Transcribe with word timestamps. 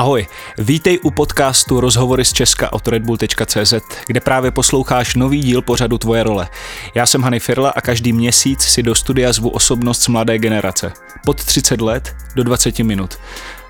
Ahoj, 0.00 0.26
vítej 0.58 0.98
u 1.02 1.10
podcastu 1.10 1.80
Rozhovory 1.80 2.24
z 2.24 2.32
Česka 2.32 2.72
od 2.72 2.88
redbull.cz, 2.88 3.74
kde 4.06 4.20
právě 4.20 4.50
posloucháš 4.50 5.14
nový 5.14 5.40
díl 5.40 5.62
pořadu 5.62 5.98
Tvoje 5.98 6.22
role. 6.22 6.48
Já 6.94 7.06
jsem 7.06 7.22
Hany 7.22 7.40
Firla 7.40 7.70
a 7.70 7.80
každý 7.80 8.12
měsíc 8.12 8.62
si 8.62 8.82
do 8.82 8.94
studia 8.94 9.32
zvu 9.32 9.48
osobnost 9.48 10.02
z 10.02 10.08
mladé 10.08 10.38
generace. 10.38 10.92
Pod 11.24 11.44
30 11.44 11.80
let 11.80 12.16
do 12.36 12.44
20 12.44 12.78
minut. 12.78 13.18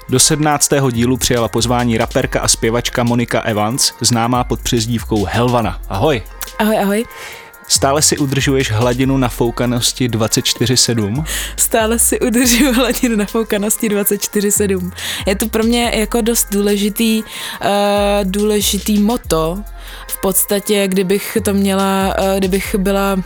Do 0.09 0.19
17. 0.19 0.71
dílu 0.91 1.17
přijala 1.17 1.49
pozvání 1.49 1.99
raperka 1.99 2.41
a 2.41 2.49
zpěvačka 2.49 3.03
Monika 3.03 3.41
Evans, 3.41 3.93
známá 4.01 4.45
pod 4.45 4.61
přezdívkou 4.61 5.25
Helvana. 5.25 5.81
Ahoj. 5.89 6.23
Ahoj, 6.59 6.79
ahoj. 6.79 7.05
Stále 7.71 8.03
si 8.03 8.19
udržuješ 8.19 8.71
hladinu 8.71 9.17
nafoukanosti 9.17 10.09
24-7? 10.09 11.25
Stále 11.57 11.99
si 11.99 12.21
udržuju 12.21 12.73
hladinu 12.73 13.17
nafoukanosti 13.17 13.89
24-7. 13.89 14.91
Je 15.27 15.37
to 15.37 15.49
pro 15.49 15.63
mě 15.63 15.93
jako 15.95 16.21
dost 16.21 16.47
důležitý, 16.51 17.23
uh, 17.23 17.69
důležitý 18.25 18.99
moto. 18.99 19.63
V 20.09 20.21
podstatě, 20.21 20.89
kdybych 20.89 21.39
to 21.45 21.55
měla, 21.55 22.15
uh, 22.19 22.39
kdybych 22.39 22.75
byla 22.79 23.17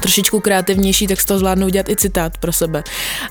trošičku 0.00 0.40
kreativnější, 0.40 1.06
tak 1.06 1.20
z 1.20 1.24
toho 1.24 1.38
zvládnu 1.38 1.66
udělat 1.66 1.88
i 1.88 1.96
citát 1.96 2.38
pro 2.38 2.52
sebe. 2.52 2.84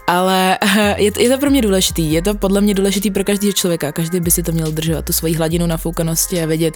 Ale 0.08 0.58
je 0.98 1.12
to, 1.12 1.22
je 1.22 1.30
to 1.30 1.38
pro 1.38 1.50
mě 1.50 1.62
důležitý. 1.62 2.14
Je 2.14 2.22
to 2.22 2.36
podle 2.36 2.62
mě 2.62 2.74
důležitý 2.74 3.12
pro 3.12 3.24
každého 3.24 3.54
člověka. 3.54 3.92
Každý 3.92 4.20
by 4.20 4.32
si 4.32 4.44
to 4.44 4.52
měl 4.52 4.72
držet, 4.72 5.06
tu 5.06 5.14
svoji 5.14 5.34
hladinu 5.36 5.68
nafoukanosti 5.68 6.44
a 6.44 6.46
vědět, 6.46 6.74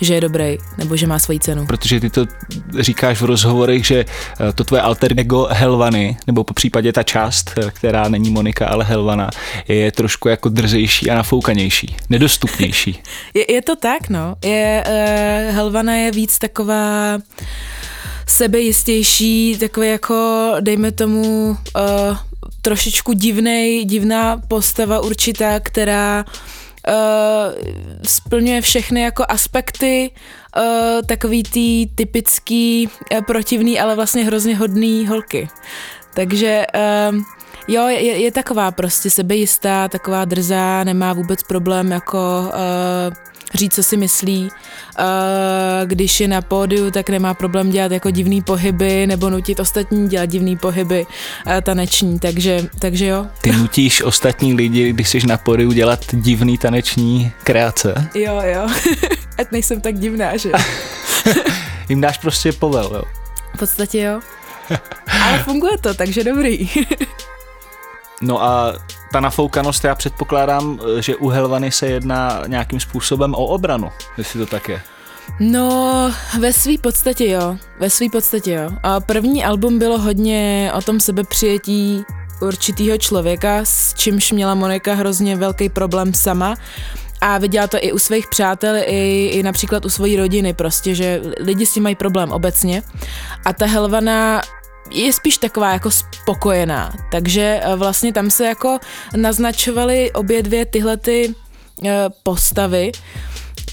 že 0.00 0.14
je 0.14 0.20
dobrý 0.20 0.58
nebo 0.78 0.96
že 0.96 1.06
má 1.06 1.18
svoji 1.18 1.40
cenu. 1.40 1.66
Protože 1.66 2.00
ty 2.00 2.10
to 2.10 2.26
říkáš 2.78 3.20
v 3.20 3.24
rozhovorech, 3.24 3.86
že 3.86 4.04
eh, 4.04 4.52
to 4.52 4.64
tvoje 4.64 4.82
alter 4.82 5.20
ego 5.20 5.48
Helvany, 5.50 6.16
nebo 6.26 6.44
po 6.44 6.54
případě 6.54 6.92
ta 6.92 7.02
část, 7.02 7.52
eh, 7.58 7.70
která 7.70 8.08
není 8.08 8.30
Monika, 8.30 8.66
ale 8.66 8.84
Helvana, 8.84 9.30
je 9.68 9.92
trošku 9.92 10.28
jako 10.28 10.48
drzejší 10.48 11.10
a 11.10 11.14
nafoukanější, 11.14 11.96
nedostupnější. 12.10 13.02
je, 13.34 13.52
je 13.52 13.62
to 13.62 13.76
tak, 13.76 14.08
no. 14.08 14.34
Je, 14.44 14.84
uh, 14.86 15.54
Helvana 15.54 15.96
je 15.96 16.10
víc 16.10 16.38
taková 16.38 17.18
sebejistější, 18.30 19.56
takový 19.60 19.88
jako, 19.88 20.52
dejme 20.60 20.92
tomu, 20.92 21.50
uh, 21.50 22.16
trošičku 22.62 23.12
divnej, 23.12 23.84
divná 23.84 24.36
postava 24.48 25.00
určitá, 25.00 25.60
která 25.60 26.24
uh, 26.88 26.94
splňuje 28.02 28.60
všechny 28.60 29.00
jako 29.00 29.24
aspekty 29.28 30.10
uh, 30.56 30.62
takový 31.06 31.42
tý 31.42 31.86
typický, 31.94 32.88
uh, 33.12 33.20
protivný, 33.20 33.80
ale 33.80 33.96
vlastně 33.96 34.24
hrozně 34.24 34.56
hodný 34.56 35.06
holky. 35.06 35.48
Takže 36.14 36.66
uh, 37.10 37.22
Jo, 37.68 37.88
je, 37.88 38.00
je 38.00 38.32
taková 38.32 38.70
prostě 38.70 39.10
sebejistá, 39.10 39.88
taková 39.88 40.24
drzá, 40.24 40.84
nemá 40.84 41.12
vůbec 41.12 41.42
problém 41.42 41.90
jako 41.90 42.42
uh, 42.46 43.14
říct, 43.54 43.74
co 43.74 43.82
si 43.82 43.96
myslí. 43.96 44.42
Uh, 44.98 45.04
když 45.84 46.20
je 46.20 46.28
na 46.28 46.42
pódiu, 46.42 46.90
tak 46.90 47.10
nemá 47.10 47.34
problém 47.34 47.70
dělat 47.70 47.92
jako 47.92 48.10
divný 48.10 48.42
pohyby 48.42 49.06
nebo 49.06 49.30
nutit 49.30 49.60
ostatní 49.60 50.08
dělat 50.08 50.26
divný 50.26 50.56
pohyby 50.56 51.06
uh, 51.46 51.52
taneční, 51.60 52.18
takže, 52.18 52.66
takže 52.78 53.06
jo. 53.06 53.26
Ty 53.40 53.52
nutíš 53.56 54.02
ostatní 54.02 54.54
lidi, 54.54 54.92
když 54.92 55.08
jsi 55.08 55.26
na 55.26 55.36
pódiu 55.36 55.72
dělat 55.72 56.04
divný 56.12 56.58
taneční 56.58 57.32
kreace? 57.44 58.08
Jo, 58.14 58.40
jo. 58.44 58.68
Ať 59.38 59.52
nejsem 59.52 59.80
tak 59.80 59.98
divná, 59.98 60.36
že? 60.36 60.50
Jim 61.88 62.00
dáš 62.00 62.18
prostě 62.18 62.52
povel, 62.52 62.90
jo? 62.94 63.02
V 63.54 63.58
podstatě 63.58 64.00
jo. 64.00 64.20
Ale 65.22 65.38
funguje 65.38 65.78
to, 65.78 65.94
takže 65.94 66.24
dobrý. 66.24 66.70
No 68.20 68.42
a 68.42 68.74
ta 69.12 69.20
nafoukanost, 69.20 69.84
já 69.84 69.94
předpokládám, 69.94 70.78
že 71.00 71.16
u 71.16 71.28
Helvany 71.28 71.72
se 71.72 71.86
jedná 71.86 72.42
nějakým 72.46 72.80
způsobem 72.80 73.34
o 73.34 73.44
obranu, 73.44 73.90
jestli 74.18 74.38
to 74.38 74.46
tak 74.46 74.68
je. 74.68 74.82
No, 75.40 76.12
ve 76.38 76.52
své 76.52 76.78
podstatě 76.80 77.28
jo, 77.28 77.56
ve 77.80 77.90
své 77.90 78.06
podstatě 78.12 78.52
jo. 78.52 78.70
A 78.82 79.00
první 79.00 79.44
album 79.44 79.78
bylo 79.78 79.98
hodně 79.98 80.70
o 80.74 80.82
tom 80.82 81.00
sebepřijetí 81.00 82.04
určitýho 82.40 82.98
člověka, 82.98 83.60
s 83.64 83.94
čímž 83.94 84.32
měla 84.32 84.54
Monika 84.54 84.94
hrozně 84.94 85.36
velký 85.36 85.68
problém 85.68 86.14
sama. 86.14 86.54
A 87.20 87.38
viděla 87.38 87.66
to 87.66 87.76
i 87.80 87.92
u 87.92 87.98
svých 87.98 88.28
přátel, 88.28 88.74
i, 88.76 89.26
i 89.26 89.42
například 89.42 89.84
u 89.84 89.88
své 89.88 90.16
rodiny 90.16 90.54
prostě, 90.54 90.94
že 90.94 91.20
lidi 91.40 91.66
s 91.66 91.72
tím 91.72 91.82
mají 91.82 91.94
problém 91.94 92.32
obecně. 92.32 92.82
A 93.44 93.52
ta 93.52 93.66
Helvana 93.66 94.40
je 94.90 95.12
spíš 95.12 95.38
taková 95.38 95.72
jako 95.72 95.90
spokojená. 95.90 96.92
Takže 97.10 97.60
eh, 97.62 97.76
vlastně 97.76 98.12
tam 98.12 98.30
se 98.30 98.44
jako 98.44 98.78
naznačovaly 99.16 100.12
obě 100.12 100.42
dvě 100.42 100.66
tyhle 100.66 100.96
ty 100.96 101.34
eh, 101.84 102.04
postavy 102.22 102.92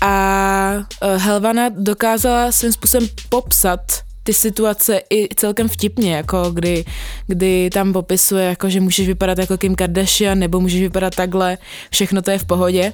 a 0.01 0.73
eh, 1.01 1.17
Helvana 1.17 1.69
dokázala 1.69 2.51
svým 2.51 2.72
způsobem 2.72 3.07
popsat 3.29 3.79
ty 4.23 4.33
situace 4.33 5.01
i 5.09 5.35
celkem 5.35 5.69
vtipně, 5.69 6.16
jako 6.16 6.51
kdy, 6.51 6.85
kdy 7.28 7.69
tam 7.69 7.94
popisuje, 7.94 8.45
jako 8.45 8.69
že 8.69 8.81
můžeš 8.81 9.07
vypadat 9.07 9.38
jako 9.38 9.57
Kim 9.57 9.75
Kardashian, 9.75 10.39
nebo 10.39 10.59
můžeš 10.59 10.81
vypadat 10.81 11.16
takhle, 11.16 11.57
všechno 11.91 12.22
to 12.22 12.31
je 12.31 12.39
v 12.39 12.45
pohodě. 12.45 12.94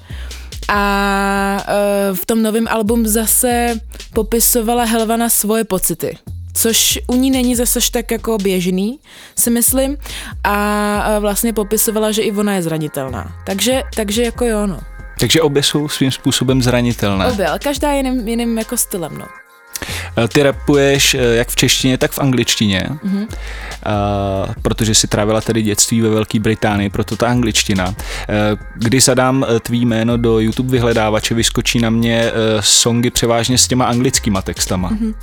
A 0.70 1.66
v 2.14 2.26
tom 2.26 2.44
novém 2.44 2.68
album 2.68 3.08
zase 3.08 3.80
popisovala 4.14 4.84
Helvana 4.84 5.30
svoje 5.30 5.64
pocity 5.64 6.18
což 6.54 7.00
u 7.08 7.16
ní 7.16 7.32
není 7.32 7.56
zase 7.56 7.80
tak 7.92 8.12
jako 8.12 8.38
běžný, 8.38 9.00
si 9.36 9.50
myslím, 9.50 9.98
a 10.44 11.20
vlastně 11.20 11.54
popisovala, 11.54 12.12
že 12.12 12.22
i 12.22 12.32
ona 12.32 12.54
je 12.54 12.62
zranitelná. 12.62 13.36
Takže, 13.46 13.82
takže 13.96 14.24
jako 14.24 14.46
jo, 14.46 14.68
no. 14.68 14.80
Takže 15.20 15.42
obě 15.42 15.64
jsou 15.64 15.88
svým 15.88 16.12
způsobem 16.12 16.62
zranitelné. 16.62 17.26
Obě, 17.26 17.48
ale 17.48 17.60
každá 17.60 17.92
jiným, 17.92 18.28
jiným 18.28 18.58
jako 18.58 18.78
stylem, 18.78 19.18
no. 19.18 19.26
Eh, 20.18 20.28
ty 20.28 20.44
rapuješ 20.44 21.14
eh, 21.14 21.36
jak 21.36 21.48
v 21.48 21.56
češtině, 21.56 21.98
tak 21.98 22.12
v 22.12 22.20
angličtině, 22.20 22.90
mm-hmm. 22.90 23.28
uh, 23.28 24.54
protože 24.62 24.96
si 24.96 25.08
trávila 25.08 25.42
tedy 25.42 25.62
dětství 25.62 26.02
ve 26.02 26.10
Velké 26.10 26.40
Británii, 26.40 26.90
proto 26.90 27.16
ta 27.16 27.28
angličtina. 27.28 27.96
Když 28.76 29.04
zadám 29.04 29.46
tvý 29.62 29.86
jméno 29.86 30.18
do 30.18 30.40
YouTube 30.40 30.72
vyhledávače, 30.72 31.36
vyskočí 31.36 31.80
na 31.80 31.90
mě 31.90 32.32
songy 32.60 33.10
převážně 33.10 33.58
s 33.58 33.68
těma 33.68 33.86
anglickýma 33.86 34.42
textama. 34.42 34.90
Mm-hmm. 34.90 35.14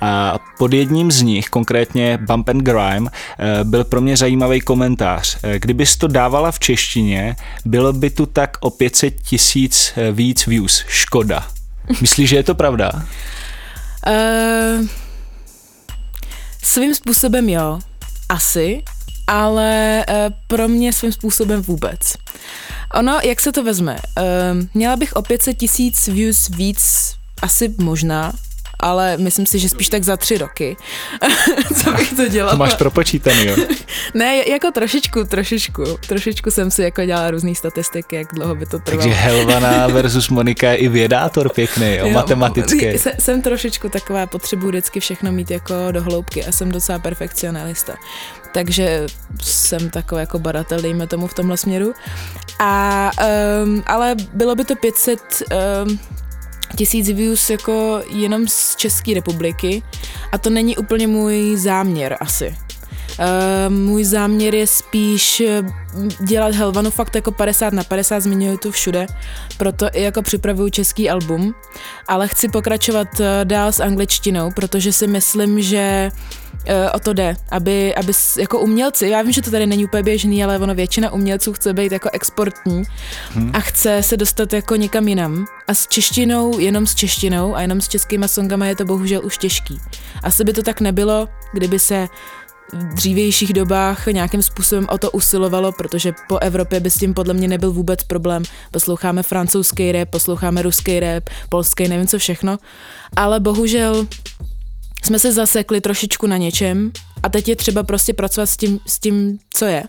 A 0.00 0.38
pod 0.58 0.72
jedním 0.72 1.12
z 1.12 1.22
nich, 1.22 1.48
konkrétně 1.48 2.18
Bump 2.22 2.48
and 2.48 2.62
Grime, 2.62 3.10
eh, 3.10 3.64
byl 3.64 3.84
pro 3.84 4.00
mě 4.00 4.16
zajímavý 4.16 4.60
komentář. 4.60 5.38
Eh, 5.42 5.58
kdybys 5.58 5.96
to 5.96 6.08
dávala 6.08 6.52
v 6.52 6.58
češtině, 6.58 7.36
bylo 7.64 7.92
by 7.92 8.10
tu 8.10 8.26
tak 8.26 8.56
o 8.60 8.70
500 8.70 9.22
tisíc 9.22 9.92
eh, 9.96 10.12
víc 10.12 10.46
views. 10.46 10.84
Škoda. 10.88 11.46
Myslíš, 12.00 12.28
že 12.28 12.36
je 12.36 12.42
to 12.42 12.54
pravda? 12.54 12.92
Uh, 14.06 14.86
svým 16.62 16.94
způsobem 16.94 17.48
jo, 17.48 17.80
asi, 18.28 18.82
ale 19.26 20.04
uh, 20.08 20.14
pro 20.46 20.68
mě 20.68 20.92
svým 20.92 21.12
způsobem 21.12 21.62
vůbec. 21.62 22.14
Ono, 22.94 23.18
jak 23.22 23.40
se 23.40 23.52
to 23.52 23.64
vezme? 23.64 23.96
Uh, 24.18 24.66
měla 24.74 24.96
bych 24.96 25.12
o 25.12 25.22
500 25.22 25.58
tisíc 25.58 26.08
views 26.08 26.48
víc, 26.48 27.14
asi 27.42 27.74
možná, 27.78 28.32
ale 28.82 29.16
myslím 29.16 29.46
si, 29.46 29.58
že 29.58 29.68
spíš 29.68 29.88
tak 29.88 30.02
za 30.02 30.16
tři 30.16 30.38
roky, 30.38 30.76
co 31.82 31.92
bych 31.92 32.12
to 32.12 32.28
dělala. 32.28 32.52
To 32.52 32.58
máš 32.58 32.74
propočítaný, 32.74 33.46
jo? 33.46 33.56
ne, 34.14 34.48
jako 34.48 34.70
trošičku, 34.70 35.24
trošičku, 35.24 35.84
trošičku 36.06 36.50
jsem 36.50 36.70
si 36.70 36.82
jako 36.82 37.04
dělala 37.04 37.30
různé 37.30 37.54
statistiky, 37.54 38.16
jak 38.16 38.34
dlouho 38.34 38.54
by 38.54 38.66
to 38.66 38.78
trvalo. 38.78 39.02
Takže 39.02 39.20
Helvana 39.20 39.86
versus 39.86 40.28
Monika 40.28 40.70
je 40.70 40.76
i 40.76 40.88
vědátor 40.88 41.48
pěkný, 41.48 41.96
jo, 41.96 42.06
jo 42.06 42.10
matematický. 42.10 42.86
Jsem 43.18 43.42
trošičku 43.42 43.88
taková, 43.88 44.26
potřebuji 44.26 44.68
vždycky 44.68 45.00
všechno 45.00 45.32
mít 45.32 45.50
jako 45.50 45.74
do 45.90 46.02
hloubky 46.02 46.44
a 46.44 46.52
jsem 46.52 46.72
docela 46.72 46.98
perfekcionalista. 46.98 47.94
Takže 48.52 49.06
jsem 49.42 49.90
takový 49.90 50.20
jako 50.20 50.38
badatel, 50.38 50.82
dejme 50.82 51.06
tomu 51.06 51.26
v 51.26 51.34
tomhle 51.34 51.56
směru. 51.56 51.94
A, 52.58 53.10
um, 53.64 53.82
ale 53.86 54.14
bylo 54.32 54.54
by 54.54 54.64
to 54.64 54.76
500, 54.76 55.42
um, 55.86 55.98
tisíc 56.76 57.08
views 57.08 57.50
jako 57.50 58.02
jenom 58.10 58.48
z 58.48 58.76
České 58.76 59.14
republiky 59.14 59.82
a 60.32 60.38
to 60.38 60.50
není 60.50 60.76
úplně 60.76 61.06
můj 61.06 61.56
záměr 61.56 62.16
asi. 62.20 62.56
Uh, 63.18 63.74
můj 63.74 64.04
záměr 64.04 64.54
je 64.54 64.66
spíš 64.66 65.40
eh, 65.40 65.62
dělat 66.28 66.54
Helvanu 66.54 66.90
fakt 66.90 67.14
jako 67.14 67.32
50 67.32 67.72
na 67.72 67.84
50, 67.84 68.20
zmiňuji 68.20 68.58
to 68.58 68.70
všude, 68.70 69.06
proto 69.58 69.86
i 69.92 70.02
jako 70.02 70.22
připravuju 70.22 70.70
český 70.70 71.10
album, 71.10 71.54
ale 72.08 72.28
chci 72.28 72.48
pokračovat 72.48 73.08
uh, 73.20 73.26
dál 73.44 73.72
s 73.72 73.80
angličtinou, 73.80 74.50
protože 74.50 74.92
si 74.92 75.06
myslím, 75.06 75.62
že 75.62 76.10
o 76.94 76.98
to 76.98 77.12
jde, 77.12 77.36
aby, 77.50 77.94
aby 77.94 78.12
jako 78.38 78.60
umělci, 78.60 79.08
já 79.08 79.22
vím, 79.22 79.32
že 79.32 79.42
to 79.42 79.50
tady 79.50 79.66
není 79.66 79.84
úplně 79.84 80.02
běžný, 80.02 80.44
ale 80.44 80.58
ono 80.58 80.74
většina 80.74 81.12
umělců 81.12 81.52
chce 81.52 81.72
být 81.72 81.92
jako 81.92 82.10
exportní 82.12 82.82
hmm. 83.30 83.50
a 83.54 83.60
chce 83.60 84.02
se 84.02 84.16
dostat 84.16 84.52
jako 84.52 84.76
někam 84.76 85.08
jinam. 85.08 85.46
A 85.68 85.74
s 85.74 85.86
češtinou, 85.86 86.58
jenom 86.58 86.86
s 86.86 86.94
češtinou 86.94 87.56
a 87.56 87.60
jenom 87.60 87.80
s 87.80 87.88
českýma 87.88 88.28
songama 88.28 88.66
je 88.66 88.76
to 88.76 88.84
bohužel 88.84 89.20
už 89.24 89.38
těžký. 89.38 89.80
Asi 90.22 90.44
by 90.44 90.52
to 90.52 90.62
tak 90.62 90.80
nebylo, 90.80 91.28
kdyby 91.52 91.78
se 91.78 92.08
v 92.72 92.94
dřívějších 92.94 93.52
dobách 93.52 94.06
nějakým 94.06 94.42
způsobem 94.42 94.86
o 94.90 94.98
to 94.98 95.10
usilovalo, 95.10 95.72
protože 95.72 96.12
po 96.28 96.38
Evropě 96.38 96.80
by 96.80 96.90
s 96.90 96.98
tím 96.98 97.14
podle 97.14 97.34
mě 97.34 97.48
nebyl 97.48 97.72
vůbec 97.72 98.02
problém. 98.02 98.42
Posloucháme 98.70 99.22
francouzský 99.22 99.92
rap, 99.92 100.08
posloucháme 100.08 100.62
ruský 100.62 101.00
rap, 101.00 101.24
polský, 101.48 101.88
nevím 101.88 102.06
co 102.06 102.18
všechno, 102.18 102.58
ale 103.16 103.40
bohužel 103.40 104.06
jsme 105.04 105.18
se 105.18 105.32
zasekli 105.32 105.80
trošičku 105.80 106.26
na 106.26 106.36
něčem 106.36 106.92
a 107.22 107.28
teď 107.28 107.48
je 107.48 107.56
třeba 107.56 107.82
prostě 107.82 108.12
pracovat 108.12 108.46
s 108.46 108.56
tím, 108.56 108.80
s 108.86 108.98
tím 108.98 109.38
co 109.50 109.64
je. 109.64 109.84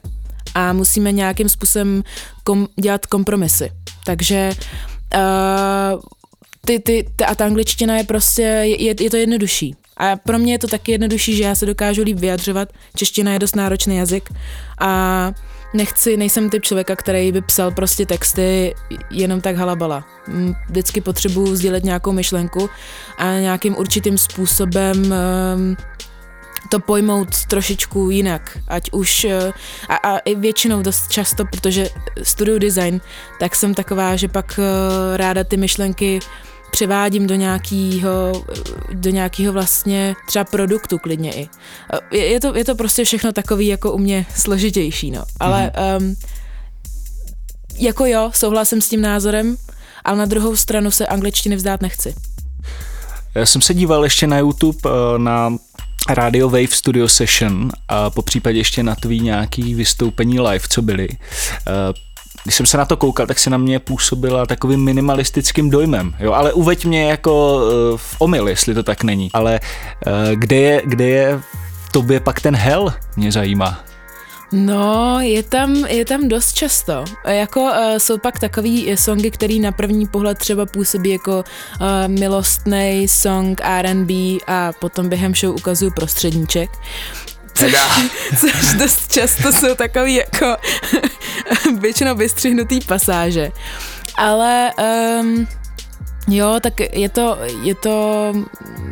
A 0.56 0.74
musíme 0.74 1.12
nějakým 1.12 1.50
způsobem 1.50 2.04
kom, 2.44 2.68
dělat 2.82 3.06
kompromisy. 3.06 3.72
Takže 4.06 4.52
uh, 5.16 6.02
ty, 6.66 6.80
ty, 6.80 7.10
ty, 7.16 7.26
a 7.26 7.36
ta 7.36 7.46
angličtina 7.46 7.98
je 7.98 8.04
prostě, 8.04 8.42
je, 8.42 9.04
je 9.04 9.10
to 9.10 9.18
jednodušší. 9.18 9.76
A 9.98 10.16
pro 10.16 10.40
mě 10.40 10.54
je 10.54 10.60
to 10.60 10.68
taky 10.68 10.92
jednodušší, 10.92 11.36
že 11.36 11.44
já 11.44 11.56
se 11.56 11.66
dokážu 11.66 12.04
líp 12.04 12.19
vyjadřovat. 12.19 12.69
Čeština 12.95 13.34
je 13.34 13.40
dost 13.40 13.56
náročný 13.56 13.95
jazyk 13.95 14.30
a 14.80 15.31
nechci, 15.74 16.18
nejsem 16.18 16.50
typ 16.50 16.63
člověka, 16.63 16.95
který 16.95 17.31
by 17.31 17.42
psal 17.42 17.72
prostě 17.72 18.06
texty 18.06 18.75
jenom 19.12 19.42
tak 19.42 19.56
halabala. 19.56 20.06
Vždycky 20.69 21.01
potřebuji 21.01 21.56
sdělit 21.56 21.84
nějakou 21.84 22.12
myšlenku 22.12 22.69
a 23.18 23.34
nějakým 23.34 23.78
určitým 23.78 24.18
způsobem 24.18 24.98
um, 25.01 25.78
to 26.69 26.80
pojmout 26.80 27.46
trošičku 27.46 28.10
jinak, 28.10 28.57
ať 28.68 28.89
už, 28.92 29.25
eh, 29.25 29.54
a, 29.89 29.96
a 29.96 30.18
i 30.18 30.36
většinou 30.36 30.81
dost 30.81 31.12
často, 31.12 31.46
protože 31.46 31.89
studuju 32.24 32.60
design, 32.60 33.01
tak 33.39 33.56
jsem 33.56 33.74
taková, 33.74 34.16
že 34.16 34.28
pak 34.28 34.60
eh, 34.60 35.18
ráda 35.18 35.44
ty 35.44 35.57
myšlenky 35.57 36.19
převádím 36.74 37.28
do 37.28 37.36
nějakého, 37.36 38.44
do 38.94 39.10
nějakého 39.10 39.54
vlastně 39.54 40.16
třeba 40.28 40.46
produktu 40.46 40.98
klidně 40.98 41.34
i. 41.34 41.50
Je, 42.12 42.25
je, 42.25 42.40
to, 42.40 42.56
je 42.56 42.66
to 42.66 42.75
prostě 42.75 43.04
všechno 43.04 43.31
takový 43.31 43.68
jako 43.68 43.92
u 43.92 43.98
mě 43.98 44.25
složitější, 44.36 45.12
no. 45.12 45.24
Ale 45.40 45.72
mm-hmm. 45.75 45.98
um, 45.98 46.16
jako 47.78 48.06
jo, 48.06 48.31
souhlasím 48.34 48.81
s 48.81 48.90
tím 48.90 49.02
názorem, 49.02 49.58
ale 50.04 50.18
na 50.18 50.25
druhou 50.25 50.56
stranu 50.56 50.92
se 50.92 51.08
angličtiny 51.08 51.56
vzdát 51.56 51.81
nechci. 51.81 52.16
Já 53.36 53.46
jsem 53.46 53.62
se 53.62 53.74
díval 53.74 54.04
ještě 54.04 54.28
na 54.28 54.40
YouTube 54.40 54.80
eh, 54.86 55.20
na 55.20 55.58
Radio 56.10 56.50
Wave 56.50 56.68
Studio 56.68 57.08
Session 57.08 57.70
a 57.88 58.10
po 58.10 58.22
případě 58.22 58.58
ještě 58.58 58.84
na 58.84 58.96
tvý 58.96 59.20
nějaký 59.20 59.75
vystoupení 59.75 60.40
live, 60.40 60.66
co 60.70 60.81
byly. 60.81 61.08
Eh, 62.44 62.50
když 62.54 62.56
jsem 62.56 62.66
se 62.66 62.78
na 62.78 62.86
to 62.86 62.98
koukal, 62.98 63.28
tak 63.28 63.40
se 63.40 63.50
na 63.50 63.57
mě 63.57 63.80
působila 63.80 64.45
takovým 64.45 64.84
minimalistickým 64.84 65.69
dojmem, 65.69 66.16
jo, 66.19 66.34
ale 66.34 66.54
uveď 66.54 66.86
mě 66.86 67.10
jako 67.10 67.56
uh, 67.56 67.98
v 67.98 68.16
omyl, 68.19 68.48
jestli 68.48 68.74
to 68.74 68.84
tak 68.84 69.04
není. 69.04 69.30
Ale 69.34 69.60
uh, 70.07 70.13
kde, 70.36 70.56
je, 70.56 70.81
kde 70.86 71.10
je 71.10 71.38
v 71.38 71.92
tobě 71.92 72.19
pak 72.19 72.42
ten 72.42 72.56
hell, 72.56 72.94
mě 73.16 73.31
zajímá. 73.31 73.84
No, 74.51 75.19
je 75.19 75.44
tam, 75.44 75.75
je 75.86 76.06
tam 76.06 76.28
dost 76.28 76.54
často. 76.54 77.06
Jako 77.28 77.62
uh, 77.62 77.98
jsou 77.98 78.18
pak 78.18 78.40
takový 78.40 78.98
songy, 78.98 79.31
který 79.31 79.60
na 79.60 79.72
první 79.72 80.07
pohled 80.07 80.38
třeba 80.38 80.66
působí 80.66 81.10
jako 81.10 81.44
uh, 81.81 81.88
milostný 82.07 83.07
song 83.07 83.62
R&B 83.63 84.13
a 84.48 84.72
potom 84.80 85.10
během 85.10 85.36
show 85.36 85.56
ukazuju 85.56 85.92
prostředníček. 85.92 86.69
Což, 87.54 87.74
což 88.40 88.74
dost 88.74 89.12
často 89.12 89.52
jsou 89.54 89.76
takový 89.76 90.16
jako 90.16 90.58
většinou 91.80 92.16
vystřihnutý 92.16 92.80
pasáže. 92.82 93.52
Ale 94.16 94.72
um, 95.22 95.48
Jo, 96.28 96.60
tak 96.62 96.74
je 96.80 97.10
to, 97.10 97.38
je 97.64 97.75
to 97.75 98.34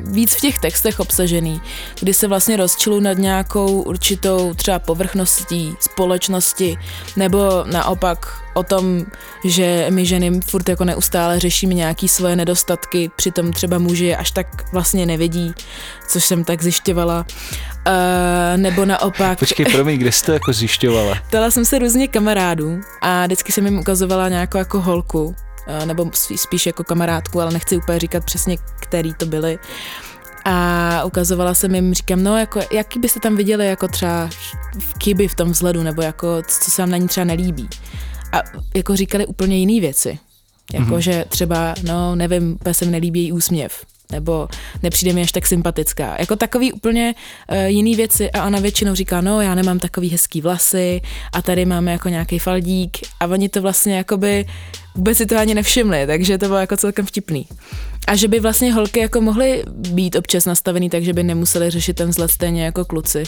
víc 0.05 0.35
v 0.35 0.41
těch 0.41 0.59
textech 0.59 0.99
obsažený, 0.99 1.61
kdy 1.99 2.13
se 2.13 2.27
vlastně 2.27 2.57
rozčilu 2.57 2.99
nad 2.99 3.17
nějakou 3.17 3.81
určitou 3.81 4.53
třeba 4.53 4.79
povrchností 4.79 5.75
společnosti, 5.79 6.77
nebo 7.15 7.63
naopak 7.71 8.43
o 8.53 8.63
tom, 8.63 9.05
že 9.45 9.87
my 9.89 10.05
ženy 10.05 10.39
furt 10.45 10.69
jako 10.69 10.85
neustále 10.85 11.39
řešíme 11.39 11.73
nějaký 11.73 12.07
svoje 12.07 12.35
nedostatky, 12.35 13.11
přitom 13.15 13.53
třeba 13.53 13.77
muži 13.77 14.05
je 14.05 14.17
až 14.17 14.31
tak 14.31 14.73
vlastně 14.73 15.05
nevidí, 15.05 15.53
což 16.07 16.25
jsem 16.25 16.43
tak 16.43 16.61
zjišťovala. 16.61 17.25
Uh, 17.87 17.93
nebo 18.57 18.85
naopak... 18.85 19.39
Počkej, 19.39 19.65
promiň, 19.65 19.99
kde 19.99 20.11
jsi 20.11 20.25
to 20.25 20.31
jako 20.31 20.53
zjišťovala? 20.53 21.17
Ptala 21.27 21.51
jsem 21.51 21.65
se 21.65 21.79
různě 21.79 22.07
kamarádů 22.07 22.79
a 23.01 23.25
vždycky 23.25 23.51
jsem 23.51 23.65
jim 23.65 23.79
ukazovala 23.79 24.29
nějakou 24.29 24.57
jako 24.57 24.81
holku, 24.81 25.35
nebo 25.85 26.11
spíš 26.35 26.65
jako 26.65 26.83
kamarádku, 26.83 27.41
ale 27.41 27.51
nechci 27.51 27.77
úplně 27.77 27.99
říkat 27.99 28.25
přesně, 28.25 28.57
který 28.79 29.13
to 29.13 29.25
byly. 29.25 29.59
A 30.45 31.03
ukazovala 31.03 31.53
jsem 31.53 31.75
jim, 31.75 31.93
říkám, 31.93 32.23
no, 32.23 32.37
jako, 32.37 32.59
jaký 32.71 32.99
byste 32.99 33.19
tam 33.19 33.35
viděli 33.35 33.67
jako 33.67 33.87
třeba 33.87 34.29
v 34.79 34.93
kyby 34.93 35.27
v 35.27 35.35
tom 35.35 35.51
vzhledu, 35.51 35.83
nebo 35.83 36.01
jako, 36.01 36.41
co 36.47 36.71
se 36.71 36.81
vám 36.81 36.89
na 36.89 36.97
ní 36.97 37.07
třeba 37.07 37.23
nelíbí. 37.23 37.69
A 38.31 38.41
jako 38.75 38.95
říkali 38.95 39.25
úplně 39.25 39.57
jiné 39.57 39.81
věci. 39.81 40.19
Jako, 40.73 40.85
mm-hmm. 40.85 40.97
že 40.97 41.25
třeba, 41.29 41.75
no, 41.83 42.15
nevím, 42.15 42.57
se 42.71 42.85
mi 42.85 42.91
nelíbí 42.91 43.19
její 43.19 43.31
úsměv 43.31 43.85
nebo 44.11 44.47
nepřijde 44.83 45.13
mi 45.13 45.21
až 45.21 45.31
tak 45.31 45.47
sympatická. 45.47 46.15
Jako 46.19 46.35
takový 46.35 46.71
úplně 46.71 47.15
uh, 47.51 47.57
jiný 47.57 47.95
věci 47.95 48.31
a 48.31 48.45
ona 48.45 48.59
většinou 48.59 48.95
říká, 48.95 49.21
no 49.21 49.41
já 49.41 49.55
nemám 49.55 49.79
takový 49.79 50.09
hezký 50.09 50.41
vlasy 50.41 51.01
a 51.33 51.41
tady 51.41 51.65
máme 51.65 51.91
jako 51.91 52.09
nějaký 52.09 52.39
faldík 52.39 52.97
a 53.19 53.25
oni 53.25 53.49
to 53.49 53.61
vlastně 53.61 53.97
jakoby 53.97 54.45
vůbec 54.95 55.17
si 55.17 55.25
to 55.25 55.37
ani 55.37 55.53
nevšimli, 55.53 56.07
takže 56.07 56.37
to 56.37 56.45
bylo 56.45 56.59
jako 56.59 56.77
celkem 56.77 57.05
vtipný. 57.05 57.47
A 58.07 58.15
že 58.15 58.27
by 58.27 58.39
vlastně 58.39 58.73
holky 58.73 58.99
jako 58.99 59.21
mohly 59.21 59.63
být 59.67 60.15
občas 60.15 60.45
nastavený 60.45 60.89
tak, 60.89 61.03
že 61.03 61.13
by 61.13 61.23
nemuseli 61.23 61.69
řešit 61.69 61.93
ten 61.93 62.09
vzhled 62.09 62.31
stejně 62.31 62.65
jako 62.65 62.85
kluci 62.85 63.23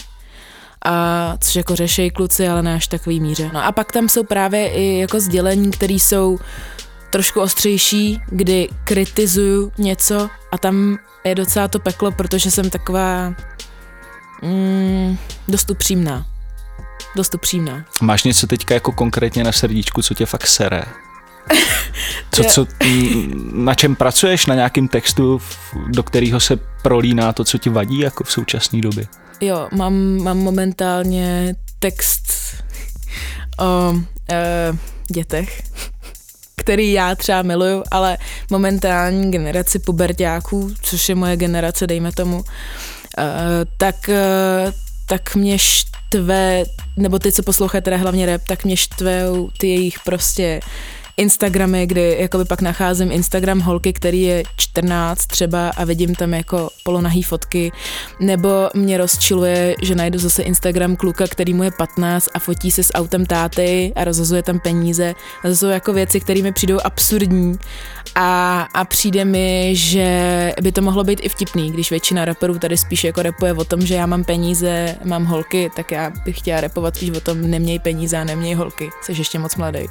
a 0.84 1.36
což 1.40 1.56
jako 1.56 1.76
řešejí 1.76 2.10
kluci, 2.10 2.48
ale 2.48 2.62
ne 2.62 2.74
až 2.74 2.88
takový 2.88 3.20
míře. 3.20 3.50
No 3.54 3.64
a 3.64 3.72
pak 3.72 3.92
tam 3.92 4.08
jsou 4.08 4.24
právě 4.24 4.68
i 4.68 4.98
jako 4.98 5.20
sdělení, 5.20 5.70
které 5.70 5.94
jsou 5.94 6.38
trošku 7.10 7.40
ostřejší, 7.40 8.20
kdy 8.26 8.68
kritizuju 8.84 9.72
něco 9.78 10.30
a 10.52 10.58
tam 10.58 10.98
je 11.24 11.34
docela 11.34 11.68
to 11.68 11.78
peklo, 11.78 12.12
protože 12.12 12.50
jsem 12.50 12.70
taková 12.70 13.34
mm, 14.42 15.18
dost 15.48 15.70
upřímná. 15.70 16.26
Dost 17.16 17.34
upřímná. 17.34 17.84
Máš 18.00 18.24
něco 18.24 18.46
teďka 18.46 18.74
jako 18.74 18.92
konkrétně 18.92 19.44
na 19.44 19.52
srdíčku, 19.52 20.02
co 20.02 20.14
tě 20.14 20.26
fakt 20.26 20.46
sere? 20.46 20.82
Co, 22.30 22.44
co, 22.44 22.66
na 23.52 23.74
čem 23.74 23.96
pracuješ? 23.96 24.46
Na 24.46 24.54
nějakém 24.54 24.88
textu, 24.88 25.40
do 25.88 26.02
kterého 26.02 26.40
se 26.40 26.56
prolíná 26.82 27.32
to, 27.32 27.44
co 27.44 27.58
ti 27.58 27.70
vadí 27.70 27.98
jako 27.98 28.24
v 28.24 28.32
současné 28.32 28.80
době? 28.80 29.06
Jo, 29.40 29.68
mám, 29.72 30.22
mám 30.22 30.38
momentálně 30.38 31.54
text 31.78 32.32
o 33.58 33.94
e, 34.30 34.72
dětech 35.10 35.62
který 36.64 36.92
já 36.92 37.14
třeba 37.14 37.42
miluju, 37.42 37.82
ale 37.90 38.18
momentální 38.50 39.30
generaci 39.30 39.78
pubertáků, 39.78 40.70
což 40.82 41.08
je 41.08 41.14
moje 41.14 41.36
generace, 41.36 41.86
dejme 41.86 42.12
tomu, 42.12 42.36
uh, 42.36 42.44
tak, 43.78 43.94
uh, 44.08 44.72
tak 45.06 45.34
mě 45.34 45.58
štve, 45.58 46.64
nebo 46.96 47.18
ty, 47.18 47.32
co 47.32 47.42
poslouchají 47.42 47.82
teda 47.82 47.96
hlavně 47.96 48.26
rap, 48.26 48.42
tak 48.46 48.64
mě 48.64 48.76
štve 48.76 49.22
ty 49.58 49.68
jejich 49.68 50.00
prostě 50.04 50.60
Instagramy, 51.16 51.86
kdy 51.86 52.16
jakoby 52.20 52.44
pak 52.44 52.60
nacházím 52.60 53.12
Instagram 53.12 53.60
holky, 53.60 53.92
který 53.92 54.22
je 54.22 54.42
14 54.56 55.26
třeba 55.26 55.68
a 55.68 55.84
vidím 55.84 56.14
tam 56.14 56.34
jako 56.34 56.70
polonahý 56.82 57.22
fotky, 57.22 57.72
nebo 58.20 58.48
mě 58.74 58.98
rozčiluje, 58.98 59.74
že 59.82 59.94
najdu 59.94 60.18
zase 60.18 60.42
Instagram 60.42 60.96
kluka, 60.96 61.26
který 61.26 61.54
mu 61.54 61.62
je 61.62 61.70
15 61.70 62.28
a 62.34 62.38
fotí 62.38 62.70
se 62.70 62.82
s 62.82 62.92
autem 62.94 63.26
táty 63.26 63.92
a 63.96 64.04
rozhazuje 64.04 64.42
tam 64.42 64.60
peníze. 64.60 65.14
A 65.44 65.48
to 65.48 65.56
jsou 65.56 65.66
jako 65.66 65.92
věci, 65.92 66.20
které 66.20 66.42
mi 66.42 66.52
přijdou 66.52 66.78
absurdní. 66.84 67.58
A, 68.14 68.62
a 68.74 68.84
přijde 68.84 69.24
mi, 69.24 69.70
že 69.76 70.52
by 70.62 70.72
to 70.72 70.82
mohlo 70.82 71.04
být 71.04 71.20
i 71.22 71.28
vtipný, 71.28 71.70
když 71.70 71.90
většina 71.90 72.24
raperů 72.24 72.58
tady 72.58 72.76
spíš 72.76 73.04
jako 73.04 73.22
repuje 73.22 73.52
o 73.52 73.64
tom, 73.64 73.86
že 73.86 73.94
já 73.94 74.06
mám 74.06 74.24
peníze, 74.24 74.96
mám 75.04 75.24
holky, 75.24 75.70
tak 75.76 75.90
já 75.90 76.10
bych 76.24 76.38
chtěla 76.38 76.60
repovat 76.60 76.96
spíš 76.96 77.10
o 77.10 77.20
tom, 77.20 77.50
neměj 77.50 77.78
peníze 77.78 78.16
a 78.16 78.24
neměj 78.24 78.54
holky, 78.54 78.90
jsi 79.02 79.12
ještě 79.12 79.38
moc 79.38 79.56
mladý 79.56 79.86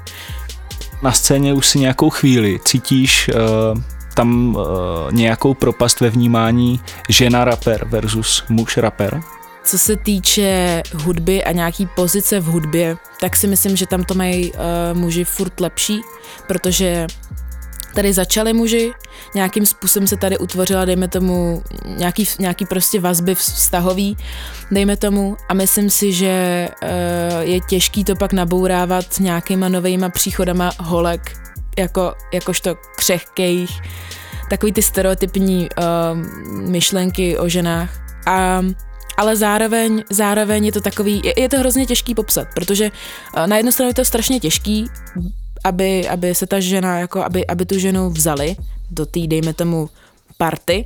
na 1.03 1.11
scéně 1.11 1.53
už 1.53 1.67
si 1.67 1.79
nějakou 1.79 2.09
chvíli 2.09 2.59
cítíš 2.65 3.29
uh, 3.29 3.81
tam 4.13 4.55
uh, 4.55 4.63
nějakou 5.11 5.53
propast 5.53 5.99
ve 5.99 6.09
vnímání 6.09 6.79
žena 7.09 7.45
rapper 7.45 7.85
versus 7.85 8.43
muž 8.49 8.77
rapper? 8.77 9.21
Co 9.63 9.79
se 9.79 9.95
týče 9.95 10.81
hudby 10.95 11.43
a 11.43 11.51
nějaký 11.51 11.87
pozice 11.95 12.39
v 12.39 12.45
hudbě, 12.45 12.97
tak 13.19 13.35
si 13.35 13.47
myslím, 13.47 13.75
že 13.75 13.87
tam 13.87 14.03
to 14.03 14.13
mají 14.13 14.51
uh, 14.51 14.59
muži 14.93 15.23
furt 15.23 15.59
lepší, 15.59 16.01
protože 16.47 17.07
tady 17.93 18.13
začali 18.13 18.53
muži, 18.53 18.91
nějakým 19.35 19.65
způsobem 19.65 20.07
se 20.07 20.17
tady 20.17 20.37
utvořila, 20.37 20.85
dejme 20.85 21.07
tomu, 21.07 21.63
nějaký, 21.85 22.27
nějaký 22.39 22.65
prostě 22.65 22.99
vazby 22.99 23.35
vztahový, 23.35 24.17
dejme 24.71 24.97
tomu, 24.97 25.37
a 25.49 25.53
myslím 25.53 25.89
si, 25.89 26.13
že 26.13 26.67
uh, 26.83 26.89
je 27.41 27.59
těžký 27.59 28.03
to 28.03 28.15
pak 28.15 28.33
nabourávat 28.33 29.19
nějakýma 29.19 29.69
novejma 29.69 30.09
příchodama 30.09 30.71
holek, 30.79 31.37
jako, 31.77 32.13
jakožto 32.33 32.75
křehkejch, 32.95 33.69
takový 34.49 34.71
ty 34.71 34.81
stereotypní 34.81 35.69
uh, 35.77 36.17
myšlenky 36.69 37.37
o 37.37 37.49
ženách. 37.49 37.89
A 38.27 38.61
ale 39.17 39.35
zároveň, 39.35 40.03
zároveň 40.09 40.65
je 40.65 40.71
to 40.71 40.81
takový, 40.81 41.21
je, 41.23 41.33
je 41.41 41.49
to 41.49 41.59
hrozně 41.59 41.85
těžký 41.85 42.15
popsat, 42.15 42.47
protože 42.55 42.91
uh, 42.91 43.47
na 43.47 43.57
jednu 43.57 43.71
stranu 43.71 43.89
je 43.89 43.93
to 43.93 44.05
strašně 44.05 44.39
těžký, 44.39 44.87
aby, 45.63 46.07
aby 46.07 46.35
se 46.35 46.47
ta 46.47 46.59
žena, 46.59 46.99
jako 46.99 47.23
aby, 47.23 47.47
aby 47.47 47.65
tu 47.65 47.79
ženu 47.79 48.09
vzali 48.09 48.55
do 48.91 49.05
té, 49.05 49.19
dejme 49.27 49.53
tomu, 49.53 49.89
party, 50.37 50.85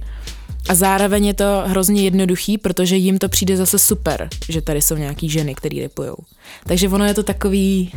a 0.69 0.75
zároveň 0.75 1.25
je 1.25 1.33
to 1.33 1.63
hrozně 1.65 2.03
jednoduchý, 2.03 2.57
protože 2.57 2.95
jim 2.95 3.17
to 3.17 3.29
přijde 3.29 3.57
zase 3.57 3.79
super, 3.79 4.29
že 4.49 4.61
tady 4.61 4.81
jsou 4.81 4.95
nějaký 4.95 5.29
ženy, 5.29 5.55
které 5.55 5.81
repujou. 5.81 6.15
Takže 6.63 6.89
ono 6.89 7.05
je 7.05 7.13
to 7.13 7.23
takový 7.23 7.91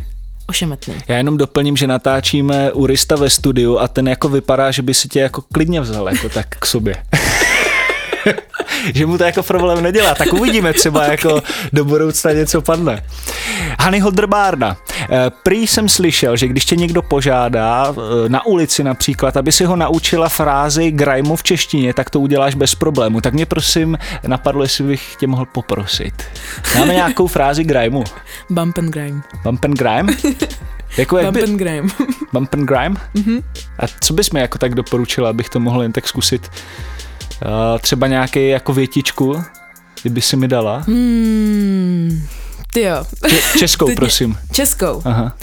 ošemetný. 0.47 0.93
Já 1.07 1.17
jenom 1.17 1.37
doplním, 1.37 1.77
že 1.77 1.87
natáčíme 1.87 2.71
u 2.71 2.85
Rista 2.85 3.15
ve 3.15 3.29
studiu 3.29 3.77
a 3.77 3.87
ten 3.87 4.07
jako 4.07 4.29
vypadá, 4.29 4.71
že 4.71 4.81
by 4.81 4.93
si 4.93 5.07
tě 5.07 5.19
jako 5.19 5.43
klidně 5.53 5.81
vzal 5.81 6.09
jako 6.09 6.29
tak 6.29 6.47
k 6.59 6.65
sobě. 6.65 6.95
že 8.93 9.05
mu 9.05 9.17
to 9.17 9.23
jako 9.23 9.43
problém 9.43 9.83
nedělá. 9.83 10.15
Tak 10.15 10.33
uvidíme 10.33 10.73
třeba 10.73 11.03
jako 11.03 11.41
do 11.73 11.85
budoucna 11.85 12.31
něco 12.31 12.61
padne. 12.61 13.03
Hanyho 13.79 14.11
Drbárna. 14.11 14.77
Eh, 15.01 15.31
prý 15.43 15.67
jsem 15.67 15.89
slyšel, 15.89 16.37
že 16.37 16.47
když 16.47 16.65
tě 16.65 16.75
někdo 16.75 17.01
požádá 17.01 17.93
eh, 17.97 18.29
na 18.29 18.45
ulici 18.45 18.83
například, 18.83 19.37
aby 19.37 19.51
si 19.51 19.65
ho 19.65 19.75
naučila 19.75 20.29
frázi 20.29 20.91
grajmu 20.91 21.35
v 21.35 21.43
češtině, 21.43 21.93
tak 21.93 22.09
to 22.09 22.19
uděláš 22.19 22.55
bez 22.55 22.75
problému. 22.75 23.21
Tak 23.21 23.33
mě 23.33 23.45
prosím 23.45 23.97
napadlo, 24.27 24.63
jestli 24.63 24.83
bych 24.83 25.15
tě 25.19 25.27
mohl 25.27 25.45
poprosit. 25.45 26.13
Máme 26.79 26.93
nějakou 26.93 27.27
frázi 27.27 27.63
grajmu? 27.63 28.03
Bump 28.49 28.77
and 28.77 28.89
grime. 28.89 29.21
Bump 29.43 29.65
and 29.65 29.77
grime? 29.77 30.13
Jako 30.97 31.17
Bump 31.17 31.33
by... 31.33 31.43
and 31.43 31.57
grime. 31.57 31.89
Bump 32.33 32.53
and 32.53 32.65
grime? 32.65 32.95
Mm-hmm. 33.15 33.43
A 33.79 33.83
co 34.01 34.13
bys 34.13 34.31
mi 34.31 34.39
jako 34.39 34.57
tak 34.57 34.75
doporučila, 34.75 35.29
abych 35.29 35.49
to 35.49 35.59
mohl 35.59 35.81
jen 35.81 35.91
tak 35.91 36.07
zkusit? 36.07 36.49
Uh, 37.45 37.79
třeba 37.79 38.07
nějaký 38.07 38.49
jako 38.49 38.73
větičku, 38.73 39.43
kdyby 40.01 40.21
si 40.21 40.35
mi 40.35 40.47
dala? 40.47 40.77
Hmm, 40.87 42.27
ty 42.73 42.81
jo. 42.81 43.05
Č- 43.29 43.59
českou, 43.59 43.85
Ty 43.89 43.95
prosím. 43.95 44.37
Českou. 44.51 45.01
Aha. 45.05 45.37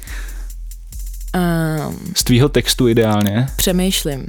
Um, 1.88 1.99
Z 2.17 2.25
tvýho 2.25 2.49
textu 2.49 2.88
ideálně. 2.88 3.47
Přemýšlím. 3.57 4.26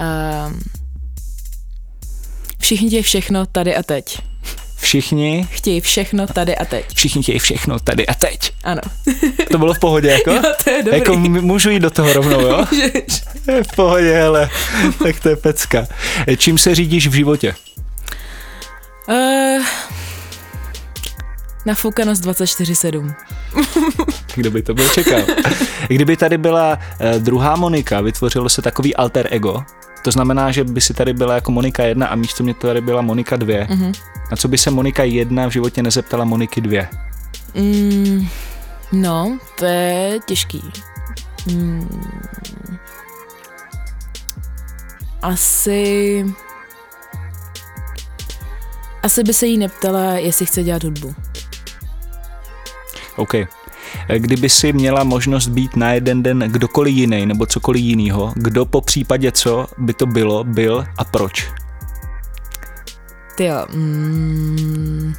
Um, 0.00 0.60
všichni 2.58 2.88
chtějí 2.88 3.02
všechno 3.02 3.46
tady 3.46 3.76
a 3.76 3.82
teď. 3.82 4.18
Všichni? 4.82 5.48
Chtějí 5.50 5.80
všechno 5.80 6.26
tady 6.26 6.56
a 6.56 6.64
teď. 6.64 6.94
Všichni 6.94 7.22
chtějí 7.22 7.38
všechno 7.38 7.78
tady 7.78 8.06
a 8.06 8.14
teď. 8.14 8.52
Ano. 8.64 8.80
to 9.50 9.58
bylo 9.58 9.74
v 9.74 9.78
pohodě, 9.78 10.08
jako? 10.08 10.30
Jo, 10.32 10.42
to 10.64 10.70
je 10.70 10.82
dobrý. 10.82 10.98
Jako 10.98 11.16
můžu 11.16 11.70
jít 11.70 11.80
do 11.80 11.90
toho 11.90 12.12
rovnou, 12.12 12.40
jo? 12.40 12.64
v 13.72 13.76
pohodě, 13.76 14.22
ale 14.22 14.50
tak 15.02 15.20
to 15.20 15.28
je 15.28 15.36
pecka. 15.36 15.86
Čím 16.36 16.58
se 16.58 16.74
řídíš 16.74 17.06
v 17.06 17.12
životě? 17.12 17.54
Uh, 19.08 19.64
Nafoukanost 21.66 22.24
24-7. 22.24 23.14
Kdo 24.34 24.50
by 24.50 24.62
to 24.62 24.74
byl 24.74 24.88
čekal? 24.88 25.20
Kdyby 25.88 26.16
tady 26.16 26.38
byla 26.38 26.78
uh, 27.00 27.22
druhá 27.22 27.56
Monika, 27.56 28.00
vytvořilo 28.00 28.48
se 28.48 28.62
takový 28.62 28.96
alter 28.96 29.28
ego, 29.30 29.62
to 30.02 30.10
znamená, 30.10 30.50
že 30.50 30.64
by 30.64 30.80
si 30.80 30.94
tady 30.94 31.12
byla 31.12 31.34
jako 31.34 31.52
Monika 31.52 31.84
1 31.84 32.06
a 32.06 32.14
místo 32.14 32.44
mě 32.44 32.54
tady 32.54 32.80
byla 32.80 33.02
Monika 33.02 33.36
2. 33.36 33.54
Mm-hmm. 33.54 33.92
Na 34.30 34.36
co 34.36 34.48
by 34.48 34.58
se 34.58 34.70
Monika 34.70 35.02
1 35.02 35.46
v 35.46 35.50
životě 35.50 35.82
nezeptala 35.82 36.24
Moniky 36.24 36.60
2? 36.60 36.82
Mm, 37.54 38.28
no, 38.92 39.38
to 39.58 39.64
je 39.64 40.18
těžký. 40.26 40.62
Mm, 41.52 42.02
asi... 45.22 46.26
Asi 49.02 49.22
by 49.22 49.34
se 49.34 49.46
jí 49.46 49.58
neptala, 49.58 50.12
jestli 50.12 50.46
chce 50.46 50.62
dělat 50.62 50.84
hudbu. 50.84 51.14
OK. 53.16 53.34
Kdyby 54.18 54.48
si 54.48 54.72
měla 54.72 55.04
možnost 55.04 55.48
být 55.48 55.76
na 55.76 55.92
jeden 55.92 56.22
den 56.22 56.38
kdokoliv 56.38 56.94
jiný 56.94 57.26
nebo 57.26 57.46
cokoliv 57.46 57.82
jiného, 57.82 58.32
kdo 58.36 58.66
po 58.66 58.80
případě 58.80 59.32
co 59.32 59.66
by 59.78 59.94
to 59.94 60.06
bylo, 60.06 60.44
byl 60.44 60.84
a 60.98 61.04
proč? 61.04 61.50
Ty 63.36 63.44
jo, 63.44 63.66
mm, 63.74 65.14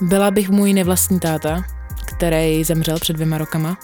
byla 0.00 0.30
bych 0.30 0.50
můj 0.50 0.72
nevlastní 0.72 1.20
táta, 1.20 1.64
který 2.06 2.64
zemřel 2.64 2.98
před 2.98 3.12
dvěma 3.12 3.38
rokama, 3.38 3.76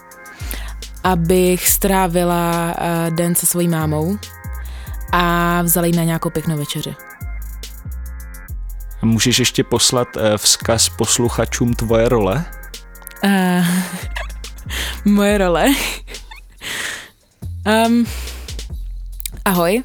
abych 1.04 1.68
strávila 1.68 2.74
uh, 2.80 3.14
den 3.14 3.34
se 3.34 3.46
svojí 3.46 3.68
mámou 3.68 4.18
a 5.12 5.62
vzala 5.62 5.86
jí 5.86 5.96
na 5.96 6.04
nějakou 6.04 6.30
pěknou 6.30 6.56
večeři. 6.56 6.94
Můžeš 9.02 9.38
ještě 9.38 9.64
poslat 9.64 10.16
uh, 10.16 10.22
vzkaz 10.36 10.88
posluchačům 10.88 11.74
tvoje 11.74 12.08
role? 12.08 12.44
Uh, 13.24 13.66
moje 15.04 15.38
role? 15.38 15.66
um, 17.86 18.06
ahoj, 19.44 19.82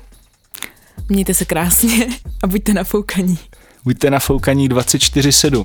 mějte 1.09 1.33
se 1.33 1.45
krásně 1.45 2.07
a 2.43 2.47
buďte 2.47 2.73
nafoukaní. 2.73 3.39
Buďte 3.83 4.09
nafoukaní 4.09 4.69
24-7. 4.69 5.63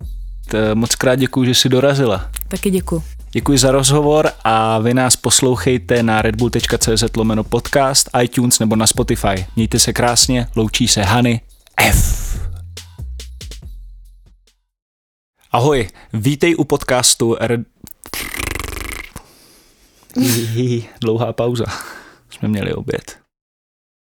Moc 0.74 0.94
krát 0.94 1.14
děkuji, 1.14 1.44
že 1.44 1.54
jsi 1.54 1.68
dorazila. 1.68 2.30
Taky 2.48 2.70
děkuji. 2.70 3.02
Děkuji 3.30 3.58
za 3.58 3.70
rozhovor 3.70 4.30
a 4.44 4.78
vy 4.78 4.94
nás 4.94 5.16
poslouchejte 5.16 6.02
na 6.02 6.22
redbull.cz 6.22 7.16
lomeno 7.16 7.44
podcast, 7.44 8.10
iTunes 8.22 8.58
nebo 8.58 8.76
na 8.76 8.86
Spotify. 8.86 9.46
Mějte 9.56 9.78
se 9.78 9.92
krásně, 9.92 10.48
loučí 10.56 10.88
se 10.88 11.02
Hany 11.02 11.40
F. 11.76 12.45
Ahoj, 15.50 15.88
vítej 16.12 16.56
u 16.56 16.64
podcastu 16.64 17.36
Red... 17.40 17.60
Dlouhá 21.00 21.32
pauza. 21.32 21.64
Jsme 22.30 22.48
měli 22.48 22.74
oběd. 22.74 23.25